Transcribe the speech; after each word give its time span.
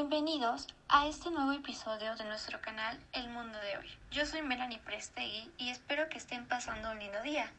Bienvenidos 0.00 0.68
a 0.88 1.08
este 1.08 1.28
nuevo 1.32 1.50
episodio 1.50 2.14
de 2.14 2.24
nuestro 2.24 2.60
canal 2.60 2.96
El 3.12 3.30
Mundo 3.30 3.58
de 3.58 3.78
Hoy. 3.78 3.98
Yo 4.12 4.24
soy 4.26 4.42
Melanie 4.42 4.78
Prestegui 4.78 5.50
y 5.58 5.70
espero 5.70 6.08
que 6.08 6.18
estén 6.18 6.46
pasando 6.46 6.92
un 6.92 7.00
lindo 7.00 7.20
día. 7.22 7.50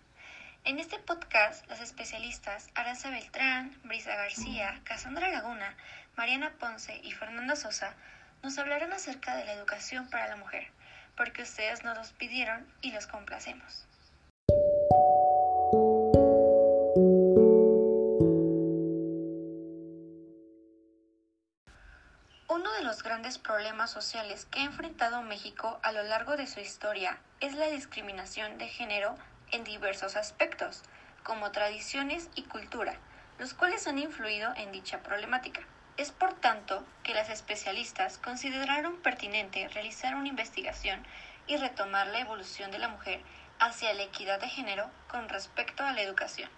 En 0.63 0.79
este 0.79 0.99
podcast, 0.99 1.67
las 1.67 1.81
especialistas 1.81 2.70
Aranza 2.75 3.10
Beltrán, 3.10 3.78
Brisa 3.83 4.16
García, 4.16 4.80
Cassandra 4.86 5.27
Laguna, 5.27 5.75
Mariana 6.16 6.54
Ponce 6.62 7.02
y 7.04 7.12
Fernanda 7.12 7.57
Sosa 7.57 7.94
nos 8.41 8.58
hablarán 8.58 8.94
acerca 8.94 9.35
de 9.35 9.44
la 9.44 9.52
educación 9.52 10.09
para 10.09 10.30
la 10.30 10.38
mujer, 10.38 10.71
porque 11.17 11.41
ustedes 11.41 11.84
nos 11.84 11.98
los 11.98 12.13
pidieron 12.13 12.66
y 12.81 12.94
los 12.94 13.05
complacemos. 13.05 13.84
Sociales 23.88 24.45
que 24.45 24.59
ha 24.59 24.63
enfrentado 24.63 25.21
México 25.21 25.79
a 25.83 25.91
lo 25.91 26.03
largo 26.03 26.35
de 26.35 26.47
su 26.47 26.59
historia 26.59 27.17
es 27.39 27.53
la 27.53 27.67
discriminación 27.67 28.57
de 28.57 28.67
género 28.67 29.15
en 29.52 29.63
diversos 29.63 30.15
aspectos, 30.15 30.83
como 31.23 31.52
tradiciones 31.52 32.29
y 32.35 32.43
cultura, 32.43 32.95
los 33.38 33.53
cuales 33.53 33.88
han 33.88 33.97
influido 33.97 34.53
en 34.55 34.71
dicha 34.71 35.02
problemática. 35.03 35.61
Es 35.97 36.11
por 36.11 36.33
tanto 36.33 36.83
que 37.03 37.13
las 37.13 37.29
especialistas 37.29 38.17
consideraron 38.17 38.97
pertinente 38.97 39.67
realizar 39.69 40.16
una 40.16 40.27
investigación 40.27 41.05
y 41.47 41.57
retomar 41.57 42.07
la 42.07 42.19
evolución 42.19 42.71
de 42.71 42.80
la 42.80 42.89
mujer 42.89 43.21
hacia 43.59 43.93
la 43.93 44.03
equidad 44.03 44.39
de 44.39 44.47
género 44.47 44.89
con 45.09 45.27
respecto 45.30 45.83
a 45.83 45.93
la 45.93 46.02
educación. 46.02 46.49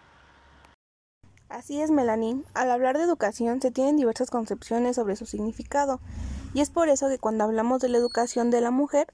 Así 1.50 1.82
es, 1.82 1.92
Melanie. 1.92 2.44
Al 2.54 2.72
hablar 2.72 2.98
de 2.98 3.04
educación 3.04 3.62
se 3.62 3.72
tienen 3.72 3.98
diversas 3.98 4.30
concepciones 4.30 4.96
sobre 4.96 5.18
su 5.18 5.26
significado, 5.26 6.00
y 6.54 6.62
es 6.62 6.70
por 6.70 6.90
eso 6.90 7.08
que 7.08 7.20
cuando 7.20 7.44
hablamos 7.44 7.82
de 7.82 7.90
la 7.90 7.98
educación 7.98 8.52
de 8.52 8.62
la 8.62 8.72
mujer, 8.72 9.08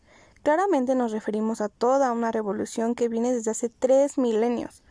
claramente 0.43 0.95
nos 0.95 1.11
referimos 1.11 1.61
a 1.61 1.69
toda 1.69 2.11
una 2.11 2.31
revolución 2.31 2.95
que 2.95 3.09
viene 3.09 3.33
desde 3.33 3.52
hace 3.52 3.69
tres 3.69 4.17
milenios. 4.17 4.83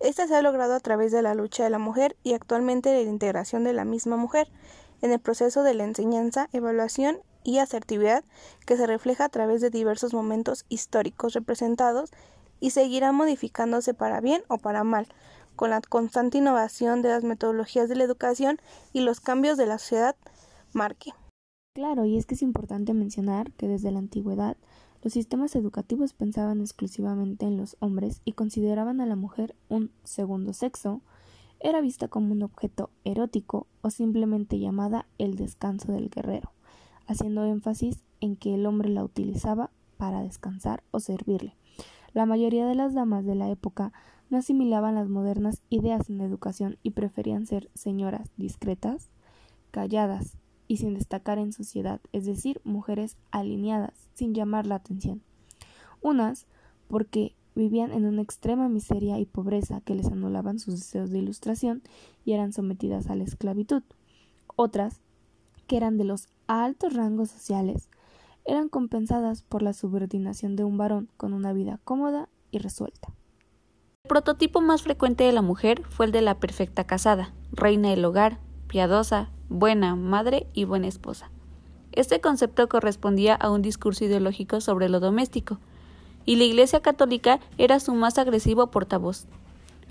Esta 0.00 0.26
se 0.26 0.34
ha 0.34 0.42
logrado 0.42 0.74
a 0.74 0.80
través 0.80 1.12
de 1.12 1.22
la 1.22 1.34
lucha 1.34 1.64
de 1.64 1.70
la 1.70 1.78
mujer 1.78 2.16
y 2.22 2.34
actualmente 2.34 2.90
de 2.90 3.04
la 3.04 3.10
integración 3.10 3.64
de 3.64 3.72
la 3.72 3.84
misma 3.84 4.16
mujer 4.16 4.48
en 5.00 5.12
el 5.12 5.20
proceso 5.20 5.62
de 5.62 5.74
la 5.74 5.84
enseñanza, 5.84 6.48
evaluación 6.52 7.20
y 7.42 7.58
asertividad 7.58 8.24
que 8.66 8.76
se 8.76 8.86
refleja 8.86 9.26
a 9.26 9.28
través 9.28 9.60
de 9.60 9.70
diversos 9.70 10.12
momentos 10.12 10.66
históricos 10.68 11.32
representados 11.32 12.10
y 12.60 12.70
seguirá 12.70 13.12
modificándose 13.12 13.94
para 13.94 14.20
bien 14.20 14.42
o 14.48 14.58
para 14.58 14.84
mal, 14.84 15.06
con 15.56 15.70
la 15.70 15.80
constante 15.80 16.38
innovación 16.38 17.02
de 17.02 17.10
las 17.10 17.24
metodologías 17.24 17.88
de 17.88 17.96
la 17.96 18.04
educación 18.04 18.60
y 18.92 19.00
los 19.00 19.20
cambios 19.20 19.56
de 19.56 19.66
la 19.66 19.78
sociedad 19.78 20.16
marque. 20.72 21.12
Claro, 21.74 22.04
y 22.04 22.16
es 22.16 22.24
que 22.24 22.36
es 22.36 22.42
importante 22.42 22.94
mencionar 22.94 23.50
que 23.54 23.66
desde 23.66 23.90
la 23.90 23.98
antigüedad 23.98 24.56
los 25.02 25.12
sistemas 25.12 25.56
educativos 25.56 26.12
pensaban 26.12 26.60
exclusivamente 26.60 27.46
en 27.46 27.56
los 27.56 27.76
hombres 27.80 28.22
y 28.24 28.30
consideraban 28.30 29.00
a 29.00 29.06
la 29.06 29.16
mujer 29.16 29.56
un 29.68 29.90
segundo 30.04 30.52
sexo, 30.52 31.00
era 31.58 31.80
vista 31.80 32.06
como 32.06 32.30
un 32.30 32.44
objeto 32.44 32.90
erótico 33.02 33.66
o 33.80 33.90
simplemente 33.90 34.60
llamada 34.60 35.06
el 35.18 35.34
descanso 35.34 35.90
del 35.90 36.10
guerrero, 36.10 36.52
haciendo 37.08 37.44
énfasis 37.44 38.04
en 38.20 38.36
que 38.36 38.54
el 38.54 38.66
hombre 38.66 38.88
la 38.88 39.02
utilizaba 39.02 39.70
para 39.96 40.22
descansar 40.22 40.84
o 40.92 41.00
servirle. 41.00 41.56
La 42.12 42.24
mayoría 42.24 42.68
de 42.68 42.76
las 42.76 42.94
damas 42.94 43.24
de 43.26 43.34
la 43.34 43.50
época 43.50 43.92
no 44.30 44.38
asimilaban 44.38 44.94
las 44.94 45.08
modernas 45.08 45.60
ideas 45.70 46.08
en 46.08 46.20
educación 46.20 46.78
y 46.84 46.90
preferían 46.90 47.46
ser 47.46 47.68
señoras 47.74 48.30
discretas, 48.36 49.10
calladas 49.72 50.36
y 50.66 50.78
sin 50.78 50.94
destacar 50.94 51.38
en 51.38 51.52
sociedad, 51.52 52.00
es 52.12 52.24
decir, 52.26 52.60
mujeres 52.64 53.16
alineadas, 53.30 54.08
sin 54.14 54.34
llamar 54.34 54.66
la 54.66 54.76
atención. 54.76 55.22
Unas 56.00 56.46
porque 56.88 57.34
vivían 57.54 57.92
en 57.92 58.04
una 58.04 58.22
extrema 58.22 58.68
miseria 58.68 59.18
y 59.18 59.26
pobreza 59.26 59.80
que 59.80 59.94
les 59.94 60.06
anulaban 60.06 60.58
sus 60.58 60.74
deseos 60.74 61.10
de 61.10 61.18
ilustración 61.18 61.82
y 62.24 62.32
eran 62.32 62.52
sometidas 62.52 63.08
a 63.08 63.14
la 63.14 63.24
esclavitud. 63.24 63.82
Otras, 64.56 65.00
que 65.66 65.76
eran 65.76 65.96
de 65.96 66.04
los 66.04 66.28
altos 66.46 66.94
rangos 66.94 67.30
sociales, 67.30 67.88
eran 68.44 68.68
compensadas 68.68 69.42
por 69.42 69.62
la 69.62 69.72
subordinación 69.72 70.56
de 70.56 70.64
un 70.64 70.76
varón 70.76 71.08
con 71.16 71.32
una 71.32 71.52
vida 71.52 71.80
cómoda 71.84 72.28
y 72.50 72.58
resuelta. 72.58 73.08
El 74.04 74.08
prototipo 74.08 74.60
más 74.60 74.82
frecuente 74.82 75.24
de 75.24 75.32
la 75.32 75.40
mujer 75.40 75.82
fue 75.88 76.06
el 76.06 76.12
de 76.12 76.20
la 76.20 76.38
perfecta 76.38 76.84
casada, 76.84 77.32
reina 77.52 77.88
del 77.88 78.04
hogar, 78.04 78.38
piadosa, 78.68 79.30
buena 79.48 79.96
madre 79.96 80.46
y 80.52 80.64
buena 80.64 80.88
esposa. 80.88 81.30
Este 81.92 82.20
concepto 82.20 82.68
correspondía 82.68 83.34
a 83.34 83.50
un 83.50 83.62
discurso 83.62 84.04
ideológico 84.04 84.60
sobre 84.60 84.88
lo 84.88 85.00
doméstico, 85.00 85.58
y 86.26 86.36
la 86.36 86.44
Iglesia 86.44 86.80
católica 86.80 87.40
era 87.58 87.80
su 87.80 87.94
más 87.94 88.18
agresivo 88.18 88.70
portavoz. 88.70 89.26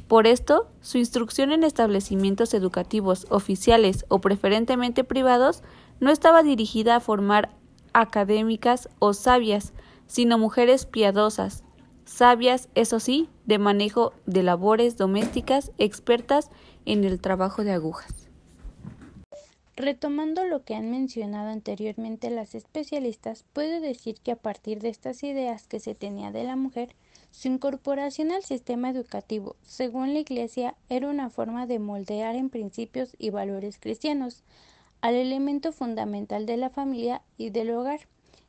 Por 0.07 0.27
esto, 0.27 0.67
su 0.81 0.97
instrucción 0.97 1.51
en 1.51 1.63
establecimientos 1.63 2.53
educativos 2.53 3.25
oficiales 3.29 4.05
o 4.09 4.19
preferentemente 4.19 5.03
privados 5.03 5.63
no 5.99 6.11
estaba 6.11 6.43
dirigida 6.43 6.95
a 6.95 6.99
formar 6.99 7.51
académicas 7.93 8.89
o 8.99 9.13
sabias, 9.13 9.73
sino 10.07 10.37
mujeres 10.37 10.85
piadosas, 10.85 11.63
sabias, 12.05 12.69
eso 12.75 12.99
sí, 12.99 13.29
de 13.45 13.59
manejo 13.59 14.13
de 14.25 14.43
labores 14.43 14.97
domésticas, 14.97 15.71
expertas 15.77 16.49
en 16.85 17.03
el 17.05 17.21
trabajo 17.21 17.63
de 17.63 17.71
agujas. 17.71 18.22
Retomando 19.75 20.45
lo 20.45 20.63
que 20.63 20.75
han 20.75 20.91
mencionado 20.91 21.49
anteriormente 21.49 22.29
las 22.29 22.53
especialistas, 22.53 23.43
puedo 23.53 23.81
decir 23.81 24.19
que 24.21 24.31
a 24.31 24.35
partir 24.35 24.79
de 24.79 24.89
estas 24.89 25.23
ideas 25.23 25.67
que 25.67 25.79
se 25.79 25.95
tenía 25.95 26.31
de 26.31 26.43
la 26.43 26.55
mujer, 26.55 26.95
su 27.31 27.47
incorporación 27.47 28.31
al 28.31 28.43
sistema 28.43 28.91
educativo, 28.91 29.55
según 29.63 30.13
la 30.13 30.19
Iglesia, 30.19 30.75
era 30.89 31.09
una 31.09 31.31
forma 31.31 31.65
de 31.65 31.79
moldear 31.79 32.35
en 32.35 32.51
principios 32.51 33.15
y 33.17 33.31
valores 33.31 33.79
cristianos 33.79 34.43
al 35.01 35.15
elemento 35.15 35.71
fundamental 35.71 36.45
de 36.45 36.57
la 36.57 36.69
familia 36.69 37.23
y 37.37 37.49
del 37.49 37.71
hogar. 37.71 38.01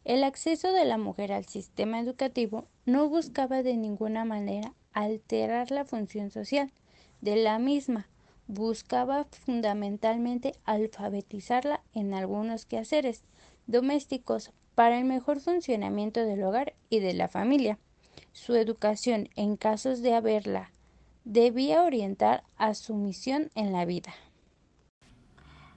El 0.04 0.22
acceso 0.24 0.72
de 0.72 0.84
la 0.84 0.98
mujer 0.98 1.32
al 1.32 1.46
sistema 1.46 2.00
educativo 2.00 2.66
no 2.84 3.08
buscaba 3.08 3.62
de 3.62 3.78
ninguna 3.78 4.26
manera 4.26 4.74
alterar 4.92 5.70
la 5.70 5.86
función 5.86 6.30
social 6.30 6.70
de 7.22 7.36
la 7.36 7.58
misma, 7.58 8.08
buscaba 8.47 9.25
fundamentalmente 9.25 10.55
alfabetizarla 10.65 11.82
en 11.93 12.15
algunos 12.15 12.66
quehaceres 12.66 13.22
domésticos 13.66 14.53
para 14.75 14.99
el 14.99 15.05
mejor 15.05 15.41
funcionamiento 15.41 16.25
del 16.25 16.43
hogar 16.43 16.75
y 16.91 17.00
de 17.00 17.15
la 17.15 17.28
familia. 17.28 17.78
Su 18.33 18.54
educación, 18.54 19.28
en 19.37 19.56
casos 19.56 20.03
de 20.03 20.15
haberla, 20.15 20.71
debía 21.25 21.83
orientar 21.83 22.44
a 22.56 22.75
su 22.75 22.94
misión 22.94 23.50
en 23.54 23.72
la 23.72 23.84
vida. 23.84 24.12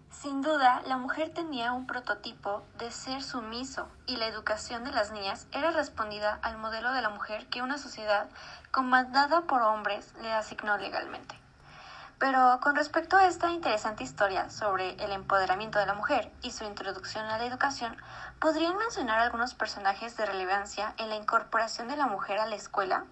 Sin 0.10 0.42
duda, 0.42 0.82
la 0.88 0.98
mujer 0.98 1.30
tenía 1.30 1.74
un 1.74 1.86
prototipo 1.86 2.64
de 2.80 2.90
ser 2.90 3.22
sumiso 3.22 3.88
y 4.08 4.18
la 4.18 4.28
educación 4.28 4.84
de 4.84 4.92
las 4.92 5.12
niñas 5.12 5.48
era 5.52 5.70
respondida 5.70 6.40
al 6.42 6.58
modelo 6.58 6.92
de 6.92 7.04
la 7.04 7.10
mujer 7.10 7.48
que 7.48 7.62
una 7.62 7.78
sociedad 7.78 8.28
comandada 8.72 9.42
por 9.42 9.62
hombres 9.62 10.16
le 10.24 10.32
asignó 10.32 10.78
legalmente. 10.78 11.36
Pero 12.20 12.60
con 12.62 12.76
respecto 12.76 13.16
a 13.16 13.28
esta 13.28 13.52
interesante 13.52 14.04
historia 14.04 14.50
sobre 14.50 14.92
el 15.04 15.12
empoderamiento 15.12 15.78
de 15.78 15.86
la 15.86 15.94
mujer 15.94 16.32
y 16.42 16.52
su 16.52 16.64
introducción 16.64 17.26
a 17.26 17.38
la 17.38 17.46
educación, 17.46 17.96
¿podrían 18.40 18.76
mencionar 18.78 19.20
algunos 19.20 19.54
personajes 19.54 20.18
de 20.18 20.26
relevancia 20.26 20.96
en 20.98 21.10
la 21.10 21.16
incorporación 21.16 21.88
de 21.88 21.98
la 21.98 22.08
mujer 22.08 22.40
a 22.40 22.48
la 22.48 22.56
escuela? 22.56 23.06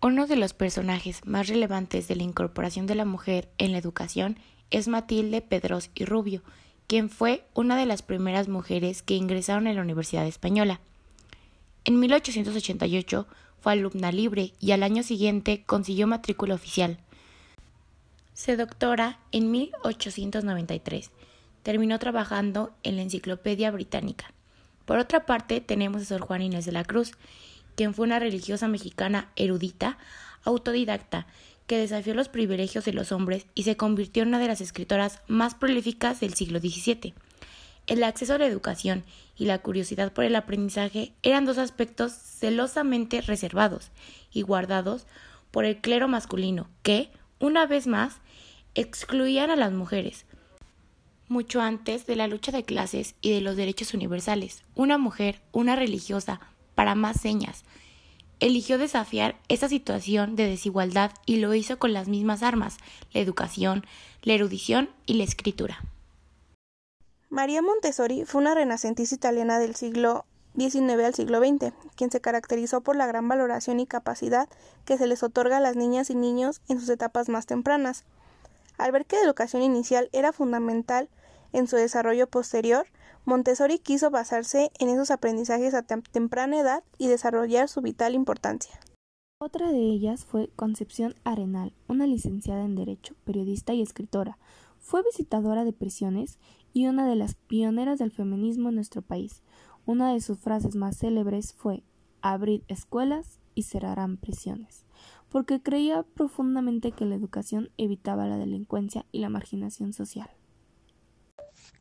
Uno 0.00 0.26
de 0.26 0.36
los 0.36 0.54
personajes 0.54 1.24
más 1.24 1.48
relevantes 1.48 2.08
de 2.08 2.16
la 2.16 2.22
incorporación 2.24 2.86
de 2.86 2.94
la 2.96 3.04
mujer 3.04 3.48
en 3.58 3.72
la 3.72 3.78
educación 3.78 4.38
es 4.70 4.88
Matilde 4.88 5.40
Pedros 5.40 5.90
y 5.94 6.04
Rubio, 6.04 6.42
quien 6.88 7.10
fue 7.10 7.46
una 7.54 7.76
de 7.76 7.86
las 7.86 8.02
primeras 8.02 8.48
mujeres 8.48 9.02
que 9.02 9.14
ingresaron 9.14 9.66
en 9.66 9.76
la 9.76 9.82
Universidad 9.82 10.26
Española. 10.26 10.80
En 11.84 12.00
1888 12.00 13.26
fue 13.60 13.72
alumna 13.72 14.12
libre 14.12 14.52
y 14.60 14.72
al 14.72 14.82
año 14.82 15.02
siguiente 15.02 15.62
consiguió 15.66 16.06
matrícula 16.06 16.54
oficial. 16.54 16.98
Se 18.34 18.56
doctora 18.56 19.18
en 19.32 19.50
1893. 19.50 21.10
Terminó 21.62 21.98
trabajando 21.98 22.72
en 22.82 22.96
la 22.96 23.02
Enciclopedia 23.02 23.70
Británica. 23.70 24.32
Por 24.84 24.98
otra 24.98 25.26
parte, 25.26 25.60
tenemos 25.60 26.02
a 26.02 26.04
Sor 26.04 26.20
Juana 26.20 26.44
Inés 26.44 26.64
de 26.64 26.72
la 26.72 26.84
Cruz, 26.84 27.12
quien 27.76 27.94
fue 27.94 28.06
una 28.06 28.18
religiosa 28.18 28.68
mexicana 28.68 29.28
erudita, 29.36 29.98
autodidacta, 30.44 31.26
que 31.66 31.78
desafió 31.78 32.14
los 32.14 32.28
privilegios 32.28 32.84
de 32.86 32.94
los 32.94 33.12
hombres 33.12 33.46
y 33.54 33.64
se 33.64 33.76
convirtió 33.76 34.22
en 34.22 34.30
una 34.30 34.38
de 34.38 34.48
las 34.48 34.60
escritoras 34.60 35.20
más 35.28 35.54
prolíficas 35.54 36.20
del 36.20 36.34
siglo 36.34 36.58
XVII. 36.58 37.14
El 37.88 38.04
acceso 38.04 38.34
a 38.34 38.38
la 38.38 38.46
educación 38.46 39.02
y 39.34 39.46
la 39.46 39.60
curiosidad 39.60 40.12
por 40.12 40.24
el 40.24 40.36
aprendizaje 40.36 41.14
eran 41.22 41.46
dos 41.46 41.56
aspectos 41.56 42.12
celosamente 42.12 43.22
reservados 43.22 43.90
y 44.30 44.42
guardados 44.42 45.06
por 45.50 45.64
el 45.64 45.78
clero 45.78 46.06
masculino, 46.06 46.68
que, 46.82 47.10
una 47.40 47.66
vez 47.66 47.86
más, 47.86 48.18
excluían 48.74 49.50
a 49.50 49.56
las 49.56 49.72
mujeres, 49.72 50.26
mucho 51.28 51.62
antes 51.62 52.06
de 52.06 52.14
la 52.14 52.26
lucha 52.26 52.52
de 52.52 52.62
clases 52.62 53.14
y 53.22 53.32
de 53.32 53.40
los 53.40 53.56
derechos 53.56 53.94
universales. 53.94 54.62
Una 54.74 54.98
mujer, 54.98 55.40
una 55.52 55.74
religiosa, 55.74 56.40
para 56.74 56.94
más 56.94 57.18
señas, 57.18 57.64
eligió 58.38 58.76
desafiar 58.76 59.36
esa 59.48 59.68
situación 59.70 60.36
de 60.36 60.46
desigualdad 60.46 61.12
y 61.24 61.38
lo 61.38 61.54
hizo 61.54 61.78
con 61.78 61.94
las 61.94 62.06
mismas 62.06 62.42
armas, 62.42 62.76
la 63.14 63.22
educación, 63.22 63.86
la 64.22 64.34
erudición 64.34 64.90
y 65.06 65.14
la 65.14 65.24
escritura. 65.24 65.82
María 67.30 67.60
Montessori 67.60 68.24
fue 68.24 68.40
una 68.40 68.54
renacentista 68.54 69.14
italiana 69.14 69.58
del 69.58 69.74
siglo 69.74 70.24
XIX 70.56 71.04
al 71.04 71.14
siglo 71.14 71.40
XX, 71.40 71.74
quien 71.94 72.10
se 72.10 72.22
caracterizó 72.22 72.80
por 72.80 72.96
la 72.96 73.06
gran 73.06 73.28
valoración 73.28 73.80
y 73.80 73.86
capacidad 73.86 74.48
que 74.86 74.96
se 74.96 75.06
les 75.06 75.22
otorga 75.22 75.58
a 75.58 75.60
las 75.60 75.76
niñas 75.76 76.08
y 76.08 76.14
niños 76.14 76.62
en 76.68 76.80
sus 76.80 76.88
etapas 76.88 77.28
más 77.28 77.44
tempranas. 77.44 78.06
Al 78.78 78.92
ver 78.92 79.04
que 79.04 79.16
la 79.16 79.24
educación 79.24 79.62
inicial 79.62 80.08
era 80.12 80.32
fundamental 80.32 81.10
en 81.52 81.66
su 81.66 81.76
desarrollo 81.76 82.28
posterior, 82.28 82.86
Montessori 83.26 83.78
quiso 83.78 84.10
basarse 84.10 84.70
en 84.78 84.88
esos 84.88 85.10
aprendizajes 85.10 85.74
a 85.74 85.82
temprana 85.82 86.58
edad 86.58 86.82
y 86.96 87.08
desarrollar 87.08 87.68
su 87.68 87.82
vital 87.82 88.14
importancia. 88.14 88.80
Otra 89.40 89.70
de 89.70 89.78
ellas 89.78 90.24
fue 90.24 90.48
Concepción 90.56 91.14
Arenal, 91.24 91.72
una 91.88 92.06
licenciada 92.06 92.64
en 92.64 92.74
Derecho, 92.74 93.14
periodista 93.24 93.74
y 93.74 93.82
escritora. 93.82 94.38
Fue 94.88 95.02
visitadora 95.02 95.66
de 95.66 95.74
prisiones 95.74 96.38
y 96.72 96.86
una 96.86 97.06
de 97.06 97.14
las 97.14 97.34
pioneras 97.34 97.98
del 97.98 98.10
feminismo 98.10 98.70
en 98.70 98.76
nuestro 98.76 99.02
país. 99.02 99.42
Una 99.84 100.14
de 100.14 100.22
sus 100.22 100.38
frases 100.38 100.76
más 100.76 100.96
célebres 100.96 101.52
fue 101.52 101.82
Abrid 102.22 102.62
escuelas 102.68 103.38
y 103.54 103.64
cerrarán 103.64 104.16
prisiones, 104.16 104.86
porque 105.28 105.60
creía 105.60 106.04
profundamente 106.04 106.92
que 106.92 107.04
la 107.04 107.16
educación 107.16 107.68
evitaba 107.76 108.26
la 108.26 108.38
delincuencia 108.38 109.04
y 109.12 109.18
la 109.18 109.28
marginación 109.28 109.92
social. 109.92 110.30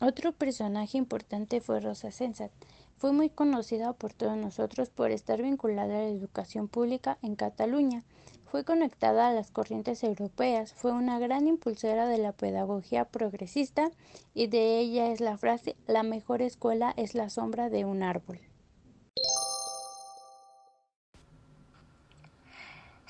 Otro 0.01 0.33
personaje 0.33 0.98
importante 0.98 1.62
fue 1.62 1.80
Rosa 1.80 2.12
Sensat. 2.12 2.51
Fue 2.98 3.13
muy 3.13 3.30
conocida 3.30 3.94
por 3.94 4.12
todos 4.12 4.36
nosotros 4.36 4.89
por 4.89 5.12
estar 5.12 5.42
vinculada 5.42 5.98
a 5.98 6.01
la 6.01 6.09
educación 6.09 6.68
pública 6.68 7.19
en 7.21 7.38
Cataluña. 7.38 8.04
Fue 8.50 8.64
conectada 8.64 9.28
a 9.28 9.34
las 9.34 9.52
corrientes 9.52 10.04
europeas, 10.04 10.74
fue 10.74 10.94
una 10.94 11.20
gran 11.20 11.48
impulsora 11.48 12.08
de 12.08 12.18
la 12.18 12.32
pedagogía 12.32 13.04
progresista 13.04 13.92
y 14.34 14.48
de 14.48 14.80
ella 14.80 15.12
es 15.12 15.20
la 15.20 15.38
frase 15.38 15.76
la 15.86 16.04
mejor 16.04 16.42
escuela 16.42 16.94
es 16.96 17.14
la 17.14 17.30
sombra 17.30 17.70
de 17.70 17.84
un 17.84 18.04
árbol. 18.04 18.40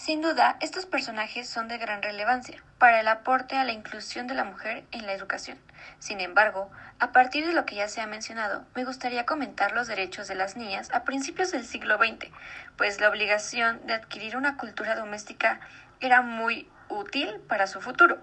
Sin 0.07 0.21
duda, 0.21 0.55
estos 0.61 0.85
personajes 0.85 1.49
son 1.49 1.67
de 1.67 1.77
gran 1.77 2.01
relevancia 2.01 2.63
para 2.77 3.01
el 3.01 3.09
aporte 3.09 3.57
a 3.57 3.65
la 3.65 3.73
inclusión 3.73 4.25
de 4.25 4.35
la 4.35 4.45
mujer 4.45 4.85
en 4.93 5.05
la 5.05 5.11
educación. 5.11 5.59
Sin 5.99 6.21
embargo, 6.21 6.71
a 6.97 7.11
partir 7.11 7.45
de 7.45 7.51
lo 7.51 7.65
que 7.65 7.75
ya 7.75 7.89
se 7.89 7.99
ha 7.99 8.07
mencionado, 8.07 8.63
me 8.73 8.85
gustaría 8.85 9.25
comentar 9.25 9.73
los 9.73 9.87
derechos 9.87 10.29
de 10.29 10.35
las 10.35 10.55
niñas 10.55 10.89
a 10.93 11.03
principios 11.03 11.51
del 11.51 11.65
siglo 11.65 11.97
XX, 11.97 12.31
pues 12.77 13.01
la 13.01 13.09
obligación 13.09 13.85
de 13.85 13.95
adquirir 13.95 14.37
una 14.37 14.55
cultura 14.55 14.95
doméstica 14.95 15.59
era 15.99 16.21
muy 16.21 16.69
útil 16.87 17.41
para 17.49 17.67
su 17.67 17.81
futuro. 17.81 18.17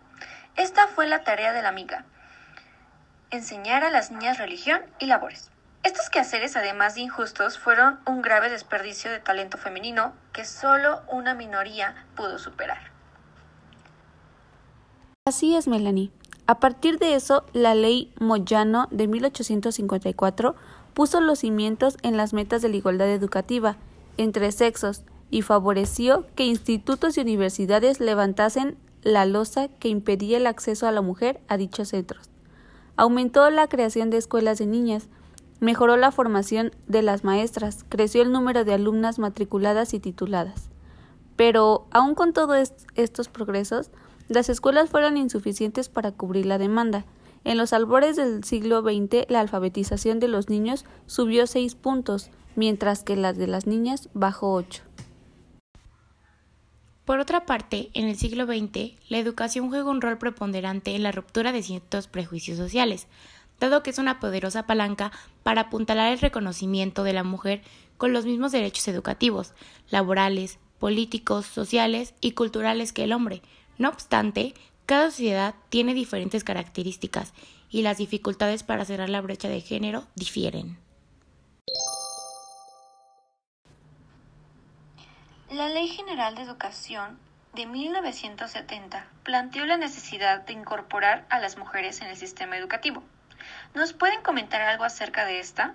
Esta 0.56 0.88
fue 0.88 1.06
la 1.06 1.22
tarea 1.22 1.52
de 1.52 1.60
la 1.60 1.68
amiga, 1.68 2.06
enseñar 3.30 3.84
a 3.84 3.90
las 3.90 4.10
niñas 4.10 4.38
religión 4.38 4.80
y 5.00 5.04
labores. 5.04 5.50
Estos 5.84 6.08
quehaceres, 6.08 6.56
además 6.56 6.94
de 6.94 7.02
injustos, 7.02 7.58
fueron 7.58 8.00
un 8.06 8.22
grave 8.22 8.48
desperdicio 8.48 9.10
de 9.10 9.20
talento 9.20 9.58
femenino 9.58 10.14
que 10.32 10.46
solo 10.46 11.02
una 11.12 11.34
minoría 11.34 12.06
pudo 12.16 12.38
superar. 12.38 12.90
Así 15.26 15.54
es, 15.54 15.68
Melanie. 15.68 16.10
A 16.46 16.58
partir 16.58 16.98
de 16.98 17.14
eso, 17.14 17.44
la 17.52 17.74
ley 17.74 18.12
Moyano 18.18 18.88
de 18.90 19.08
1854 19.08 20.56
puso 20.94 21.20
los 21.20 21.40
cimientos 21.40 21.98
en 22.02 22.16
las 22.16 22.32
metas 22.32 22.62
de 22.62 22.70
la 22.70 22.76
igualdad 22.76 23.10
educativa 23.10 23.76
entre 24.16 24.52
sexos 24.52 25.02
y 25.30 25.42
favoreció 25.42 26.26
que 26.34 26.44
institutos 26.44 27.18
y 27.18 27.20
universidades 27.20 28.00
levantasen 28.00 28.78
la 29.02 29.26
losa 29.26 29.68
que 29.68 29.88
impedía 29.88 30.38
el 30.38 30.46
acceso 30.46 30.86
a 30.86 30.92
la 30.92 31.02
mujer 31.02 31.40
a 31.48 31.58
dichos 31.58 31.88
centros. 31.88 32.30
Aumentó 32.96 33.50
la 33.50 33.66
creación 33.66 34.08
de 34.08 34.16
escuelas 34.16 34.58
de 34.58 34.66
niñas, 34.66 35.08
Mejoró 35.64 35.96
la 35.96 36.12
formación 36.12 36.72
de 36.88 37.00
las 37.00 37.24
maestras, 37.24 37.86
creció 37.88 38.20
el 38.20 38.30
número 38.30 38.66
de 38.66 38.74
alumnas 38.74 39.18
matriculadas 39.18 39.94
y 39.94 39.98
tituladas. 39.98 40.68
Pero, 41.36 41.86
aun 41.90 42.14
con 42.14 42.34
todos 42.34 42.74
estos 42.96 43.28
progresos, 43.30 43.90
las 44.28 44.50
escuelas 44.50 44.90
fueron 44.90 45.16
insuficientes 45.16 45.88
para 45.88 46.12
cubrir 46.12 46.44
la 46.44 46.58
demanda. 46.58 47.06
En 47.44 47.56
los 47.56 47.72
albores 47.72 48.14
del 48.16 48.44
siglo 48.44 48.82
XX, 48.82 49.24
la 49.30 49.40
alfabetización 49.40 50.20
de 50.20 50.28
los 50.28 50.50
niños 50.50 50.84
subió 51.06 51.46
seis 51.46 51.74
puntos, 51.74 52.28
mientras 52.56 53.02
que 53.02 53.16
la 53.16 53.32
de 53.32 53.46
las 53.46 53.66
niñas 53.66 54.10
bajó 54.12 54.52
ocho. 54.52 54.82
Por 57.06 57.20
otra 57.20 57.46
parte, 57.46 57.88
en 57.94 58.06
el 58.06 58.16
siglo 58.16 58.44
XX, 58.44 58.98
la 59.08 59.16
educación 59.16 59.70
juega 59.70 59.90
un 59.90 60.02
rol 60.02 60.18
preponderante 60.18 60.94
en 60.94 61.02
la 61.02 61.12
ruptura 61.12 61.52
de 61.52 61.62
ciertos 61.62 62.06
prejuicios 62.06 62.58
sociales, 62.58 63.08
dado 63.64 63.82
que 63.82 63.90
es 63.90 63.98
una 63.98 64.20
poderosa 64.20 64.66
palanca 64.66 65.12
para 65.42 65.62
apuntalar 65.62 66.12
el 66.12 66.20
reconocimiento 66.20 67.04
de 67.04 67.12
la 67.12 67.24
mujer 67.24 67.62
con 67.96 68.12
los 68.12 68.24
mismos 68.24 68.52
derechos 68.52 68.88
educativos, 68.88 69.54
laborales, 69.88 70.58
políticos, 70.78 71.46
sociales 71.46 72.14
y 72.20 72.32
culturales 72.32 72.92
que 72.92 73.04
el 73.04 73.12
hombre. 73.12 73.42
No 73.78 73.88
obstante, 73.88 74.54
cada 74.86 75.10
sociedad 75.10 75.54
tiene 75.70 75.94
diferentes 75.94 76.44
características 76.44 77.32
y 77.70 77.82
las 77.82 77.98
dificultades 77.98 78.62
para 78.62 78.84
cerrar 78.84 79.08
la 79.08 79.20
brecha 79.20 79.48
de 79.48 79.60
género 79.60 80.06
difieren. 80.14 80.78
La 85.50 85.68
Ley 85.68 85.88
General 85.88 86.34
de 86.34 86.42
Educación 86.42 87.18
de 87.54 87.66
1970 87.66 89.06
planteó 89.22 89.64
la 89.64 89.76
necesidad 89.76 90.40
de 90.40 90.52
incorporar 90.52 91.26
a 91.30 91.38
las 91.38 91.56
mujeres 91.56 92.00
en 92.00 92.08
el 92.08 92.16
sistema 92.16 92.56
educativo. 92.56 93.02
¿Nos 93.74 93.92
pueden 93.92 94.22
comentar 94.22 94.62
algo 94.62 94.84
acerca 94.84 95.26
de 95.26 95.40
esta? 95.40 95.74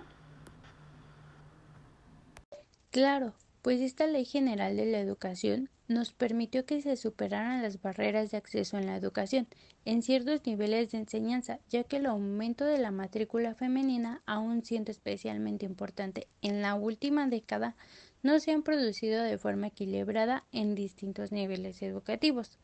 Claro, 2.90 3.34
pues 3.60 3.80
esta 3.82 4.06
Ley 4.06 4.24
General 4.24 4.74
de 4.74 4.86
la 4.86 5.00
Educación 5.00 5.68
nos 5.86 6.12
permitió 6.12 6.64
que 6.64 6.80
se 6.80 6.96
superaran 6.96 7.62
las 7.62 7.82
barreras 7.82 8.30
de 8.30 8.38
acceso 8.38 8.78
en 8.78 8.86
la 8.86 8.96
educación 8.96 9.48
en 9.84 10.02
ciertos 10.02 10.46
niveles 10.46 10.92
de 10.92 10.98
enseñanza, 10.98 11.58
ya 11.68 11.84
que 11.84 11.96
el 11.96 12.06
aumento 12.06 12.64
de 12.64 12.78
la 12.78 12.90
matrícula 12.90 13.54
femenina, 13.54 14.22
aún 14.24 14.64
siendo 14.64 14.92
especialmente 14.92 15.66
importante 15.66 16.26
en 16.42 16.62
la 16.62 16.76
última 16.76 17.26
década, 17.26 17.76
no 18.22 18.38
se 18.40 18.52
han 18.52 18.62
producido 18.62 19.22
de 19.22 19.36
forma 19.36 19.66
equilibrada 19.66 20.44
en 20.52 20.74
distintos 20.74 21.32
niveles 21.32 21.82
educativos, 21.82 22.58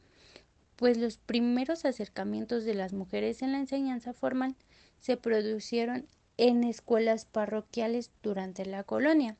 pues 0.76 0.96
los 0.96 1.18
primeros 1.18 1.84
acercamientos 1.84 2.64
de 2.64 2.74
las 2.74 2.92
mujeres 2.92 3.42
en 3.42 3.52
la 3.52 3.58
enseñanza 3.58 4.12
formal 4.12 4.54
se 5.00 5.16
produjeron 5.16 6.06
en 6.36 6.64
escuelas 6.64 7.24
parroquiales 7.24 8.10
durante 8.22 8.66
la 8.66 8.84
colonia. 8.84 9.36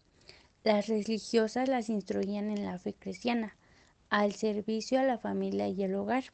Las 0.65 0.89
religiosas 0.89 1.69
las 1.69 1.89
instruían 1.89 2.51
en 2.51 2.65
la 2.65 2.79
fe 2.79 2.95
cristiana, 2.95 3.57
al 4.09 4.33
servicio 4.33 4.99
a 4.99 5.05
la 5.05 5.19
familia 5.19 5.69
y 5.69 5.83
el 5.83 5.95
hogar. 5.95 6.25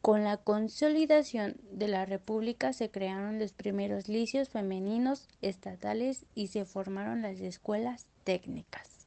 Con 0.00 0.22
la 0.22 0.36
consolidación 0.36 1.56
de 1.70 1.88
la 1.88 2.04
República 2.04 2.72
se 2.72 2.90
crearon 2.90 3.38
los 3.38 3.52
primeros 3.52 4.08
licios 4.08 4.50
femeninos 4.50 5.28
estatales 5.40 6.26
y 6.34 6.48
se 6.48 6.64
formaron 6.64 7.22
las 7.22 7.40
escuelas 7.40 8.06
técnicas. 8.22 9.06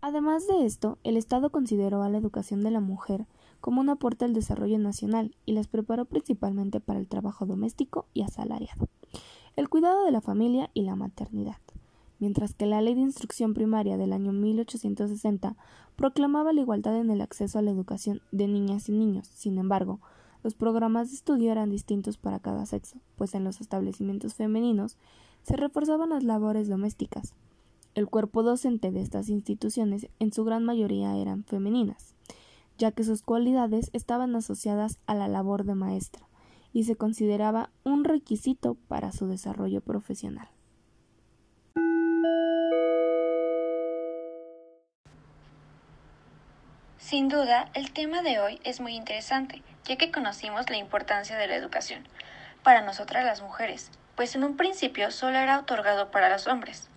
Además 0.00 0.46
de 0.46 0.66
esto, 0.66 0.98
el 1.02 1.16
Estado 1.16 1.50
consideró 1.50 2.02
a 2.02 2.10
la 2.10 2.18
educación 2.18 2.62
de 2.62 2.70
la 2.70 2.80
mujer 2.80 3.26
como 3.64 3.80
un 3.80 3.88
aporte 3.88 4.26
al 4.26 4.34
desarrollo 4.34 4.78
nacional 4.78 5.34
y 5.46 5.54
las 5.54 5.68
preparó 5.68 6.04
principalmente 6.04 6.80
para 6.80 6.98
el 6.98 7.08
trabajo 7.08 7.46
doméstico 7.46 8.04
y 8.12 8.20
asalariado, 8.20 8.90
el 9.56 9.70
cuidado 9.70 10.04
de 10.04 10.10
la 10.10 10.20
familia 10.20 10.68
y 10.74 10.82
la 10.82 10.96
maternidad, 10.96 11.56
mientras 12.18 12.52
que 12.52 12.66
la 12.66 12.82
Ley 12.82 12.94
de 12.94 13.00
Instrucción 13.00 13.54
Primaria 13.54 13.96
del 13.96 14.12
año 14.12 14.32
1860 14.32 15.56
proclamaba 15.96 16.52
la 16.52 16.60
igualdad 16.60 16.98
en 16.98 17.08
el 17.08 17.22
acceso 17.22 17.58
a 17.58 17.62
la 17.62 17.70
educación 17.70 18.20
de 18.32 18.48
niñas 18.48 18.90
y 18.90 18.92
niños. 18.92 19.28
Sin 19.28 19.56
embargo, 19.56 19.98
los 20.42 20.54
programas 20.54 21.08
de 21.08 21.16
estudio 21.16 21.50
eran 21.50 21.70
distintos 21.70 22.18
para 22.18 22.40
cada 22.40 22.66
sexo, 22.66 22.98
pues 23.16 23.34
en 23.34 23.44
los 23.44 23.62
establecimientos 23.62 24.34
femeninos 24.34 24.98
se 25.42 25.56
reforzaban 25.56 26.10
las 26.10 26.22
labores 26.22 26.68
domésticas. 26.68 27.32
El 27.94 28.08
cuerpo 28.08 28.42
docente 28.42 28.90
de 28.90 29.00
estas 29.00 29.30
instituciones 29.30 30.08
en 30.18 30.34
su 30.34 30.44
gran 30.44 30.66
mayoría 30.66 31.16
eran 31.16 31.44
femeninas 31.44 32.13
ya 32.78 32.92
que 32.92 33.04
sus 33.04 33.22
cualidades 33.22 33.90
estaban 33.92 34.34
asociadas 34.36 34.98
a 35.06 35.14
la 35.14 35.28
labor 35.28 35.64
de 35.64 35.74
maestra 35.74 36.26
y 36.72 36.84
se 36.84 36.96
consideraba 36.96 37.70
un 37.84 38.04
requisito 38.04 38.76
para 38.88 39.12
su 39.12 39.26
desarrollo 39.28 39.80
profesional. 39.80 40.48
Sin 46.98 47.28
duda, 47.28 47.68
el 47.74 47.92
tema 47.92 48.22
de 48.22 48.40
hoy 48.40 48.58
es 48.64 48.80
muy 48.80 48.96
interesante, 48.96 49.62
ya 49.84 49.96
que 49.96 50.10
conocimos 50.10 50.68
la 50.70 50.78
importancia 50.78 51.36
de 51.36 51.46
la 51.46 51.54
educación. 51.54 52.02
para 52.64 52.80
nosotras 52.80 53.26
las 53.26 53.42
mujeres, 53.42 53.90
pues 54.16 54.34
en 54.34 54.42
un 54.42 54.56
principio 54.56 55.10
solo 55.10 55.38
era 55.38 55.58
otorgado 55.58 56.10
para 56.10 56.30
los 56.30 56.46
hombres. 56.46 56.88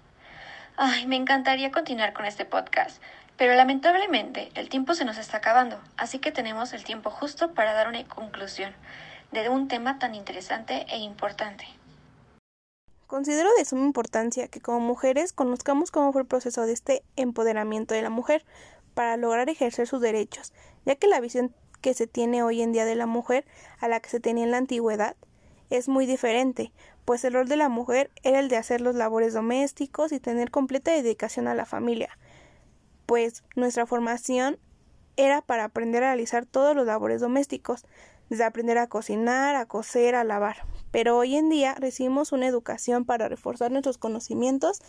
Ay, 0.77 1.05
me 1.07 1.17
encantaría 1.17 1.71
continuar 1.71 2.13
con 2.13 2.25
este 2.25 2.45
podcast, 2.45 3.01
pero 3.37 3.53
lamentablemente 3.53 4.49
el 4.55 4.69
tiempo 4.69 4.95
se 4.95 5.05
nos 5.05 5.17
está 5.17 5.37
acabando, 5.37 5.79
así 5.95 6.19
que 6.19 6.31
tenemos 6.31 6.73
el 6.73 6.83
tiempo 6.83 7.11
justo 7.11 7.53
para 7.53 7.73
dar 7.73 7.87
una 7.87 8.03
conclusión 8.07 8.73
de 9.31 9.49
un 9.49 9.67
tema 9.67 9.99
tan 9.99 10.15
interesante 10.15 10.85
e 10.89 10.97
importante. 10.97 11.65
Considero 13.05 13.49
de 13.57 13.63
suma 13.63 13.85
importancia 13.85 14.47
que 14.49 14.59
como 14.59 14.81
mujeres 14.81 15.31
conozcamos 15.31 15.91
cómo 15.91 16.11
fue 16.11 16.21
el 16.21 16.27
proceso 16.27 16.65
de 16.65 16.73
este 16.73 17.03
empoderamiento 17.15 17.93
de 17.93 18.01
la 18.01 18.09
mujer 18.09 18.43
para 18.93 19.15
lograr 19.15 19.49
ejercer 19.49 19.87
sus 19.87 20.01
derechos, 20.01 20.51
ya 20.85 20.95
que 20.95 21.07
la 21.07 21.21
visión 21.21 21.53
que 21.81 21.93
se 21.93 22.07
tiene 22.07 22.43
hoy 22.43 22.61
en 22.61 22.73
día 22.73 22.85
de 22.85 22.95
la 22.95 23.05
mujer 23.05 23.45
a 23.79 23.87
la 23.87 23.99
que 23.99 24.09
se 24.09 24.19
tenía 24.19 24.43
en 24.43 24.51
la 24.51 24.57
antigüedad 24.57 25.15
es 25.69 25.87
muy 25.87 26.05
diferente, 26.05 26.71
pues 27.05 27.23
el 27.23 27.33
rol 27.33 27.47
de 27.47 27.55
la 27.55 27.69
mujer 27.69 28.09
era 28.23 28.39
el 28.39 28.49
de 28.49 28.57
hacer 28.57 28.81
los 28.81 28.95
labores 28.95 29.33
domésticos 29.33 30.11
y 30.11 30.19
tener 30.19 30.51
completa 30.51 30.91
dedicación 30.91 31.47
a 31.47 31.55
la 31.55 31.65
familia, 31.65 32.17
pues 33.07 33.43
nuestra 33.55 33.87
formación 33.87 34.59
era 35.15 35.41
para 35.41 35.63
aprender 35.63 36.03
a 36.03 36.09
realizar 36.09 36.45
todos 36.45 36.75
los 36.75 36.85
labores 36.85 37.21
domésticos, 37.21 37.85
desde 38.29 38.43
aprender 38.43 38.77
a 38.77 38.85
cocinar, 38.85 39.55
a 39.55 39.65
coser, 39.65 40.13
a 40.13 40.23
lavar. 40.23 40.57
Pero 40.91 41.17
hoy 41.17 41.35
en 41.35 41.49
día 41.49 41.73
recibimos 41.73 42.31
una 42.31 42.45
educación 42.45 43.03
para 43.03 43.27
reforzar 43.27 43.71
nuestros 43.71 43.97
conocimientos 43.97 44.81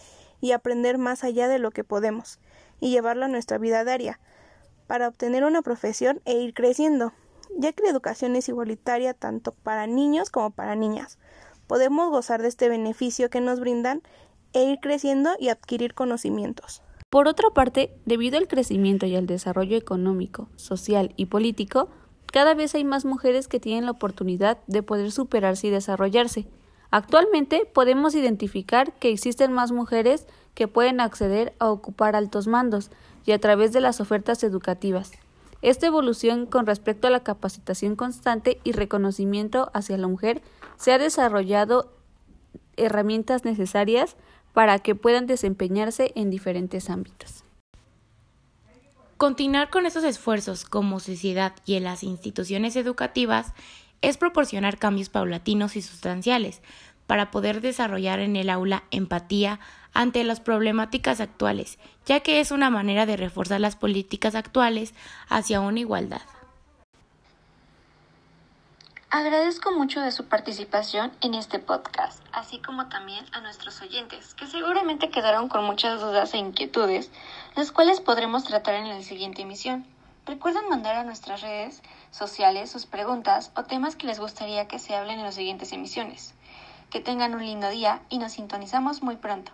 y 0.43 0.53
aprender 0.53 0.99
más 0.99 1.25
allá 1.25 1.49
de 1.49 1.59
lo 1.59 1.71
que 1.71 1.85
podemos, 1.85 2.39
y 2.81 2.91
llevarla 2.91 3.25
a 3.25 3.29
nuestra 3.29 3.57
vida 3.57 3.85
diaria, 3.85 4.21
para 4.87 5.09
obtener 5.09 5.45
una 5.45 5.63
profesión 5.63 6.21
e 6.27 6.35
ir 6.35 6.53
creciendo, 6.53 7.15
ya 7.57 7.73
que 7.73 7.85
la 7.85 7.91
educación 7.91 8.37
es 8.37 8.51
igualitaria 8.51 9.15
tanto 9.15 9.53
para 9.53 9.87
niños 9.87 10.29
como 10.29 10.51
para 10.51 10.75
niñas 10.75 11.19
podemos 11.69 12.11
gozar 12.11 12.43
de 12.43 12.49
este 12.49 12.69
beneficio 12.69 13.31
que 13.31 13.41
nos 13.41 13.61
brindan 13.61 14.03
e 14.55 14.65
ir 14.65 14.81
creciendo 14.81 15.37
y 15.39 15.51
adquirir 15.51 15.95
conocimientos. 15.95 16.83
Por 17.11 17.27
otra 17.27 17.49
parte, 17.51 17.91
debido 18.05 18.37
al 18.37 18.49
crecimiento 18.49 19.07
y 19.07 19.17
al 19.17 19.27
desarrollo 19.27 19.79
económico, 19.79 20.49
social 20.57 21.15
y 21.17 21.27
político, 21.27 21.89
cada 22.31 22.53
vez 22.53 22.75
hay 22.75 22.85
más 22.85 23.07
mujeres 23.07 23.49
que 23.49 23.61
tienen 23.61 23.87
la 23.87 23.93
oportunidad 23.93 24.59
de 24.67 24.83
poder 24.83 25.11
superarse 25.11 25.69
y 25.69 25.71
desarrollarse. 25.71 26.47
Actualmente 26.91 27.65
podemos 27.73 28.15
identificar 28.15 28.93
que 28.93 29.11
existen 29.11 29.53
más 29.53 29.73
mujeres 29.73 30.27
que 30.55 30.69
pueden 30.69 31.01
acceder 31.01 31.55
a 31.59 31.71
ocupar 31.71 32.15
altos 32.15 32.47
mandos 32.47 32.91
y 33.25 33.33
a 33.33 33.39
través 33.39 33.73
de 33.73 33.81
las 33.81 34.03
ofertas 34.03 34.43
educativas. 34.43 35.13
Esta 35.63 35.87
evolución 35.87 36.45
con 36.45 36.67
respecto 36.67 37.09
a 37.09 37.11
la 37.11 37.25
capacitación 37.25 37.97
constante 37.97 38.61
y 38.65 38.73
reconocimiento 38.73 39.71
hacia 39.73 39.97
la 39.97 40.09
mujer 40.09 40.43
se 40.77 40.93
ha 40.93 40.99
desarrollado 40.99 41.91
herramientas 42.77 43.45
necesarias 43.45 44.17
para 44.59 44.81
que 44.81 44.97
puedan 44.97 45.29
desempeñarse 45.29 46.11
en 46.17 46.31
diferentes 46.31 46.91
ámbitos. 46.91 47.45
Continuar 49.17 49.71
con 49.71 49.87
esos 49.87 50.03
esfuerzos 50.03 50.65
como 50.65 50.99
sociedad 50.99 51.53
y 51.65 51.77
en 51.77 51.85
las 51.85 52.03
instituciones 52.03 52.75
educativas 52.75 53.53
es 54.03 54.17
proporcionar 54.17 54.77
cambios 54.77 55.11
paulatinos 55.11 55.77
y 55.77 55.83
sustanciales 55.83 56.61
para 57.07 57.31
poder 57.31 57.61
desarrollar 57.61 58.19
en 58.19 58.35
el 58.35 58.51
aula 58.51 58.83
empatía 58.91 59.61
ante 59.95 60.25
las 60.25 60.41
problemáticas 60.41 61.21
actuales, 61.21 61.79
ya 62.05 62.19
que 62.19 62.41
es 62.41 62.51
una 62.51 62.69
manera 62.69 63.07
de 63.07 63.17
reforzar 63.17 63.61
las 63.61 63.77
políticas 63.77 64.35
actuales 64.35 64.93
hacia 65.29 65.61
una 65.61 65.79
igualdad. 65.79 66.23
Agradezco 69.11 69.73
mucho 69.73 70.03
de 70.03 70.13
su 70.13 70.27
participación 70.27 71.13
en 71.23 71.33
este 71.33 71.59
podcast, 71.59 72.23
así 72.31 72.59
como 72.59 72.91
también 72.91 73.25
a 73.33 73.41
nuestros 73.41 73.81
oyentes, 73.81 74.35
que 74.35 74.47
seguramente 74.47 75.09
quedaron 75.09 75.49
con 75.49 75.65
muchas 75.65 75.99
dudas 75.99 76.35
e 76.35 76.37
inquietudes, 76.37 77.11
las 77.57 77.73
cuales 77.73 78.03
podremos 78.03 78.45
tratar 78.45 78.75
en 78.75 78.91
la 78.91 79.01
siguiente 79.01 79.41
emisión. 79.41 79.87
Recuerden 80.27 80.69
mandar 80.69 80.95
a 80.97 81.05
nuestras 81.05 81.41
redes 81.41 81.83
sociales 82.11 82.71
sus 82.71 82.85
preguntas 82.85 83.51
o 83.57 83.65
temas 83.65 83.97
que 83.97 84.07
les 84.07 84.21
gustaría 84.21 84.69
que 84.69 84.79
se 84.79 84.95
hablen 84.95 85.21
en 85.21 85.25
las 85.25 85.37
siguientes 85.37 85.73
emisiones. 85.73 86.35
Que 86.91 87.01
tengan 87.01 87.35
un 87.35 87.43
lindo 87.43 87.71
día 87.71 88.03
y 88.11 88.19
nos 88.19 88.33
sintonizamos 88.33 89.03
muy 89.03 89.17
pronto. 89.17 89.53